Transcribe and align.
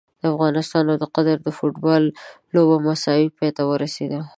افغانستان 0.29 0.83
او 0.91 0.97
قطر 1.15 1.37
د 1.45 1.49
فوټبال 1.57 2.03
لوبه 2.53 2.77
مساوي 2.87 3.27
پای 3.37 3.49
ته 3.57 3.63
ورسیده! 3.71 4.19